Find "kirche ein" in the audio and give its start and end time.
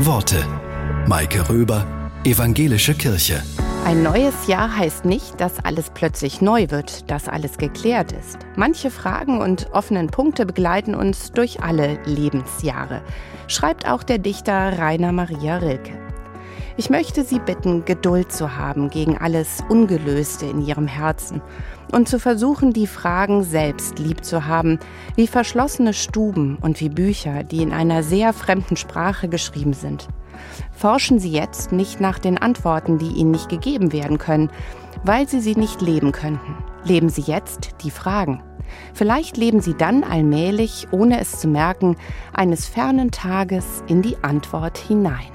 2.94-4.04